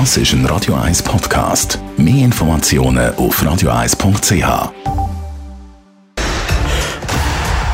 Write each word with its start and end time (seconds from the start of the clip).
Das 0.00 0.16
ist 0.16 0.32
ein 0.32 0.44
Radio 0.46 0.74
1 0.74 1.04
Podcast. 1.04 1.78
Mehr 1.96 2.24
Informationen 2.24 3.14
auf 3.14 3.40
radio1.ch. 3.40 4.72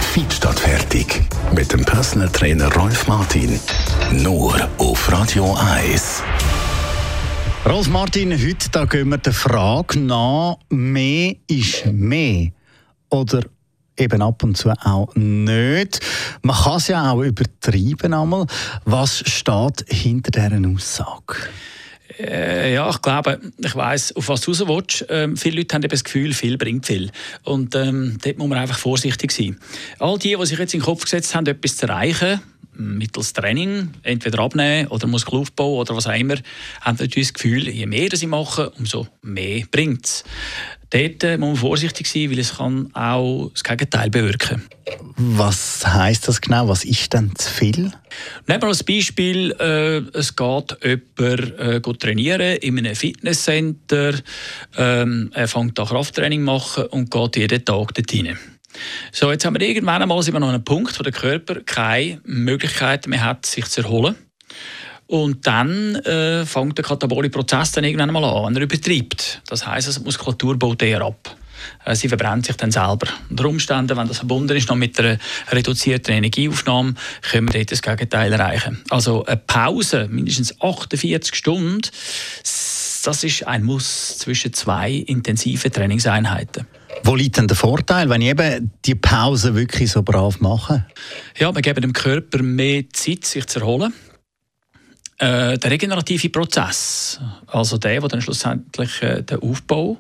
Fit 0.03 0.31
statt 0.31 0.61
fertig. 0.61 1.23
Mit 1.55 1.73
dem 1.73 1.83
Personal 1.83 2.29
Trainer 2.29 2.71
Rolf 2.75 3.09
Martin. 3.09 3.59
Nur 4.13 4.69
auf 4.77 5.11
Radio 5.11 5.57
1. 5.79 6.23
Rolf 7.65 7.89
Martin, 7.89 8.33
heute 8.33 8.69
da 8.71 8.85
gehen 8.85 9.09
wir 9.09 9.17
der 9.17 9.33
Frage 9.33 9.99
nach, 9.99 10.59
mehr 10.69 11.37
ist 11.47 11.87
mehr. 11.87 12.51
Oder 13.09 13.45
eben 13.97 14.21
ab 14.21 14.43
und 14.43 14.59
zu 14.59 14.69
auch 14.69 15.09
nicht. 15.15 16.01
Man 16.43 16.55
kann 16.55 16.77
es 16.77 16.89
ja 16.89 17.13
auch 17.13 17.23
übertreiben 17.23 18.13
einmal. 18.13 18.45
Was 18.85 19.21
steht 19.27 19.87
hinter 19.89 20.33
dieser 20.33 20.69
Aussage? 20.69 21.37
Äh, 22.27 22.75
ja, 22.75 22.91
ich 22.91 23.01
glaube, 23.03 23.41
ich 23.59 23.75
weiß, 23.75 24.17
auf 24.17 24.29
was 24.29 24.43
du 24.43 24.53
raus. 24.53 25.05
Ähm, 25.09 25.37
viele 25.37 25.59
Leute 25.59 25.75
haben 25.75 25.83
eben 25.83 25.91
das 25.91 26.05
Gefühl, 26.05 26.35
viel 26.35 26.59
bringt 26.59 26.87
viel. 26.87 27.11
Und 27.45 27.75
ähm, 27.75 28.19
dort 28.23 28.39
muss 28.39 28.49
man 28.49 28.59
einfach 28.59 28.79
vorsichtig 28.79 29.33
sein. 29.33 29.59
All 29.99 30.19
die, 30.19 30.37
die 30.37 30.47
sich 30.47 30.59
jetzt 30.59 30.75
in 30.75 30.81
den 30.81 30.87
Kopf 30.87 31.05
gesetzt 31.05 31.35
haben, 31.35 31.47
etwas 31.47 31.77
zu 31.77 31.87
erreichen, 31.87 32.41
mittels 32.75 33.33
Training, 33.33 33.91
entweder 34.03 34.41
abnehmen 34.41 34.89
oder 34.89 35.07
Muskelaufbau 35.07 35.81
oder 35.81 35.97
was 35.97 36.07
auch 36.07 36.15
immer, 36.15 36.37
haben 36.81 36.97
natürlich 36.99 37.29
das 37.29 37.35
Gefühl, 37.35 37.69
je 37.69 37.87
mehr 37.87 38.09
sie 38.15 38.27
machen, 38.27 38.69
umso 38.79 39.07
mehr 39.23 39.65
bringt 39.71 40.07
es. 40.07 40.25
Dort 40.91 41.39
muss 41.39 41.49
man 41.49 41.57
vorsichtig 41.57 42.09
sein, 42.09 42.31
weil 42.31 42.41
es 42.41 42.57
kann 42.57 42.93
auch 42.95 43.51
das 43.53 43.63
Gegenteil 43.63 44.11
bewirken. 44.11 44.63
Was 45.17 45.87
heißt 45.87 46.27
das 46.27 46.41
genau? 46.41 46.69
Was 46.69 46.85
ist 46.85 47.13
denn 47.13 47.33
zu 47.37 47.49
viel? 47.49 47.93
Nehmen 48.49 48.63
wir 48.63 48.69
als 48.69 48.83
Beispiel, 48.83 49.53
äh, 49.61 49.99
es 50.19 50.35
geht 50.35 50.77
jemand 50.83 51.59
äh, 51.59 51.81
trainieren 51.81 52.57
in 52.57 52.79
einem 52.79 52.97
Fitnesscenter, 52.97 54.15
ähm, 54.77 55.31
er 55.33 55.47
fängt 55.47 55.79
da 55.79 55.85
Krafttraining 55.85 56.43
machen 56.43 56.87
und 56.87 57.11
geht 57.11 57.37
jeden 57.37 57.65
Tag 57.65 57.95
dort 57.95 58.13
rein. 58.13 58.37
So, 59.13 59.31
jetzt 59.31 59.45
haben 59.45 59.59
wir 59.59 59.67
irgendwann 59.67 60.03
einmal 60.03 60.23
sind 60.23 60.35
wir 60.35 60.41
noch 60.41 60.49
an 60.49 60.55
einem 60.55 60.65
Punkt, 60.65 60.99
wo 60.99 61.03
der 61.03 61.13
Körper 61.13 61.61
keine 61.61 62.21
Möglichkeit 62.25 63.07
mehr 63.07 63.25
hat, 63.25 63.47
sich 63.47 63.67
zu 63.67 63.83
erholen. 63.83 64.17
Und 65.11 65.45
dann 65.45 65.97
äh, 65.97 66.47
fängt 66.47 66.79
der 66.79 66.85
katabolische 66.85 67.33
Prozess 67.33 67.73
dann 67.73 67.83
irgendwann 67.83 68.13
mal 68.13 68.23
an, 68.23 68.55
wenn 68.55 68.57
er 68.57 68.63
übertreibt. 68.63 69.43
Das 69.49 69.67
heisst, 69.67 69.89
also, 69.89 69.99
die 69.99 70.05
Muskulatur 70.05 70.57
baut 70.57 70.81
eher 70.83 71.03
ab. 71.03 71.35
Äh, 71.85 71.97
sie 71.97 72.09
verbrennt 72.09 72.47
sich 72.47 72.55
dann 72.55 72.71
selber. 72.71 73.09
Unter 73.29 73.47
Umständen, 73.47 73.97
wenn 73.97 74.07
das 74.07 74.19
verbunden 74.19 74.57
ist 74.57 74.69
noch 74.69 74.77
mit 74.77 75.01
einer 75.01 75.19
reduzierten 75.51 76.15
Energieaufnahme, 76.15 76.95
können 77.29 77.49
wir 77.49 77.55
dort 77.55 77.73
das 77.73 77.83
Gegenteil 77.83 78.33
erreichen. 78.33 78.85
Also 78.89 79.25
eine 79.25 79.37
Pause, 79.37 80.07
mindestens 80.09 80.55
48 80.61 81.35
Stunden, 81.35 81.81
das 83.03 83.25
ist 83.25 83.49
ein 83.49 83.65
Muss 83.65 84.19
zwischen 84.19 84.53
zwei 84.53 84.93
intensiven 84.93 85.73
Trainingseinheiten. 85.73 86.69
Wo 87.03 87.17
liegt 87.17 87.37
denn 87.37 87.49
der 87.49 87.57
Vorteil, 87.57 88.09
wenn 88.11 88.21
ich 88.21 88.29
eben 88.29 88.71
die 88.85 88.95
Pause 88.95 89.57
wirklich 89.57 89.91
so 89.91 90.05
brav 90.05 90.39
mache? 90.39 90.87
Ja, 91.37 91.53
wir 91.53 91.63
geben 91.63 91.81
dem 91.81 91.93
Körper 91.95 92.45
mehr 92.45 92.85
Zeit, 92.93 93.25
sich 93.25 93.47
zu 93.47 93.59
erholen. 93.59 93.93
Äh, 95.21 95.59
der 95.59 95.71
regenerative 95.71 96.31
Prozess, 96.31 97.21
also 97.47 97.77
der, 97.77 98.01
der 98.01 98.09
dann 98.09 98.23
schlussendlich 98.23 99.03
äh, 99.03 99.23
den 99.23 99.43
Aufbau 99.43 99.99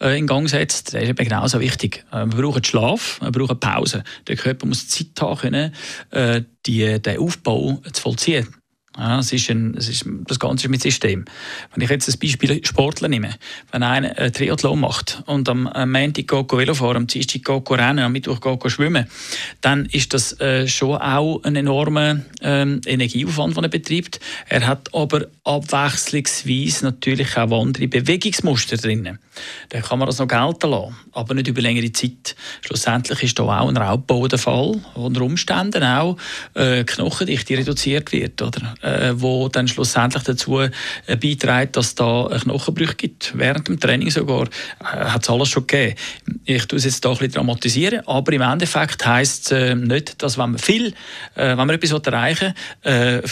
äh, 0.00 0.16
in 0.16 0.28
Gang 0.28 0.48
setzt, 0.48 0.92
der 0.92 1.02
ist 1.02 1.08
eben 1.08 1.24
genauso 1.24 1.58
wichtig. 1.58 2.04
Äh, 2.12 2.26
wir 2.26 2.42
brauchen 2.42 2.62
Schlaf, 2.62 3.20
wir 3.20 3.32
brauchen 3.32 3.58
Pause. 3.58 4.04
Der 4.28 4.36
Körper 4.36 4.66
muss 4.66 4.86
Zeit 4.86 5.20
haben, 5.20 5.36
können, 5.36 5.74
äh, 6.10 6.42
die, 6.64 7.02
den 7.02 7.18
Aufbau 7.18 7.82
zu 7.92 8.02
vollziehen. 8.02 8.54
Ja, 8.98 9.20
es 9.20 9.32
ist 9.32 9.48
ein, 9.48 9.74
es 9.76 9.88
ist, 9.88 10.04
das 10.26 10.38
Ganze 10.38 10.66
ist 10.66 10.70
mit 10.70 10.82
System. 10.82 11.24
Wenn 11.72 11.82
ich 11.82 11.88
jetzt 11.88 12.08
das 12.08 12.18
Beispiel 12.18 12.64
Sportler 12.64 13.08
nehme, 13.08 13.30
wenn 13.70 13.82
einer 13.82 14.16
einen 14.18 14.32
Triathlon 14.32 14.80
macht 14.80 15.22
und 15.26 15.48
am, 15.48 15.62
Montag 15.62 16.28
geht 16.28 16.52
Velo 16.52 16.74
fahren, 16.74 16.96
am 16.96 17.06
Dienstag 17.06 17.42
geht 17.42 17.70
rennen, 17.70 18.00
am 18.00 18.12
Mittwoch 18.12 18.40
geht 18.40 18.70
schwimmen, 18.70 19.06
dann 19.62 19.86
ist 19.86 20.12
das 20.12 20.38
äh, 20.40 20.68
schon 20.68 20.96
auch 20.96 21.42
ein 21.42 21.56
enormer 21.56 22.20
ähm, 22.42 22.82
Energieaufwand, 22.84 23.56
den 23.56 23.64
er 23.64 23.70
betreibt. 23.70 24.20
Er 24.48 24.66
hat 24.66 24.94
aber 24.94 25.26
abwechslungsweise 25.44 26.84
natürlich 26.84 27.36
auch 27.38 27.62
andere 27.62 27.88
Bewegungsmuster 27.88 28.76
drin. 28.76 29.18
Dann 29.70 29.82
kann 29.82 29.98
man 29.98 30.06
das 30.06 30.18
noch 30.18 30.28
gelten 30.28 30.70
lassen, 30.70 30.94
aber 31.12 31.32
nicht 31.34 31.48
über 31.48 31.62
längere 31.62 31.92
Zeit. 31.92 32.36
Schlussendlich 32.60 33.22
ist 33.22 33.38
da 33.38 33.44
auch 33.44 33.68
ein 33.68 33.76
Raubbau 33.76 34.28
der 34.28 34.38
Fall, 34.38 34.80
unter 34.94 35.22
Umständen 35.22 35.82
auch 35.82 36.18
äh, 36.54 36.84
Knochendichte 36.84 37.56
reduziert 37.56 38.12
wird. 38.12 38.42
Oder? 38.42 38.74
Äh, 38.82 39.12
wo 39.14 39.48
dann 39.48 39.68
schlussendlich 39.68 40.22
dazu 40.22 40.60
äh, 40.60 40.70
beiträgt, 41.06 41.76
dass 41.76 41.94
da 41.94 42.28
Knochenbruch 42.42 42.96
gibt. 42.96 43.32
Während 43.36 43.68
dem 43.68 43.80
Training 43.80 44.10
sogar 44.10 44.44
äh, 44.44 44.84
hat 44.84 45.22
es 45.22 45.30
alles 45.30 45.48
schon 45.48 45.66
gegeben. 45.66 45.96
Ich 46.44 46.66
tue 46.66 46.78
es 46.78 46.84
jetzt 46.84 47.04
da 47.04 47.10
ein 47.10 47.16
bisschen 47.16 47.32
dramatisieren, 47.32 48.06
aber 48.06 48.32
im 48.32 48.42
Endeffekt 48.42 49.06
heisst 49.06 49.52
es 49.52 49.52
äh, 49.52 49.74
nicht, 49.74 50.22
dass 50.22 50.38
wenn 50.38 50.52
man 50.52 50.58
viel, 50.58 50.88
äh, 51.34 51.48
wenn 51.48 51.56
man 51.56 51.70
etwas 51.70 51.92
erreichen 51.92 52.54
will, 52.82 53.22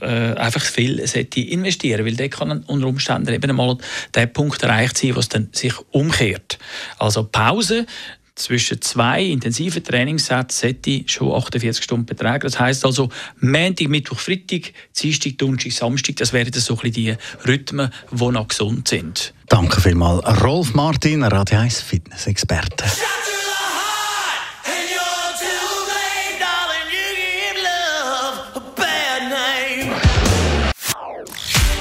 äh, 0.00 0.06
einfach 0.34 0.62
viel 0.62 1.06
sollte 1.06 1.40
investieren, 1.40 2.04
weil 2.04 2.16
dann 2.16 2.30
kann 2.30 2.64
unter 2.66 2.86
Umständen 2.86 3.32
eben 3.32 3.50
einmal 3.50 3.78
der 4.14 4.26
Punkt 4.26 4.62
erreicht 4.62 4.98
sein, 4.98 5.16
was 5.16 5.28
dann 5.28 5.48
sich 5.52 5.74
umkehrt. 5.90 6.58
Also 6.98 7.24
Pause 7.24 7.86
zwischen 8.36 8.80
zwei 8.82 9.24
intensiven 9.24 9.82
Trainingssätzen 9.82 10.68
sollte 10.68 11.02
schon 11.06 11.34
48 11.34 11.82
Stunden 11.82 12.06
betragen. 12.06 12.42
Das 12.42 12.60
heißt 12.60 12.84
also 12.84 13.08
Montag, 13.40 13.88
Mittwoch, 13.88 14.18
Freitag, 14.18 14.72
Dienstag, 14.96 15.38
Donnerstag, 15.38 15.72
Samstag. 15.72 16.16
Das 16.16 16.32
wären 16.32 16.52
so 16.52 16.78
ein 16.78 16.92
die 16.92 17.16
Rhythmen, 17.46 17.90
die 18.12 18.30
noch 18.30 18.48
gesund 18.48 18.88
sind. 18.88 19.34
Danke 19.48 19.80
vielmals, 19.80 20.24
Rolf 20.42 20.74
Martin, 20.74 21.24
Radio 21.24 21.58
1 21.58 21.80
Fitness-Experte. 21.80 22.84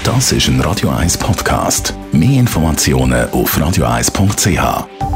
Das 0.04 0.32
ist 0.32 0.48
ein 0.48 0.62
Radio 0.62 0.92
1 0.92 1.18
Podcast. 1.18 1.94
Mehr 2.12 2.40
Informationen 2.40 3.30
auf 3.32 3.58
radio1.ch. 3.58 5.15